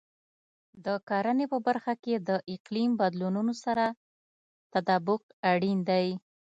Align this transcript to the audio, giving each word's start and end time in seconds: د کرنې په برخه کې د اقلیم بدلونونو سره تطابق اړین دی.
د 0.85 0.87
کرنې 1.09 1.45
په 1.53 1.57
برخه 1.67 1.93
کې 2.03 2.15
د 2.27 2.29
اقلیم 2.55 2.91
بدلونونو 3.01 3.53
سره 3.63 3.85
تطابق 4.73 5.21
اړین 5.51 5.79
دی. 5.89 6.07